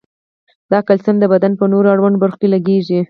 دا 0.71 0.79
کلسیم 0.87 1.15
د 1.19 1.23
بدن 1.33 1.51
په 1.59 1.65
نورو 1.73 1.87
اړوندو 1.93 2.21
برخو 2.23 2.37
کې 2.41 2.47
لګیږي. 2.55 2.99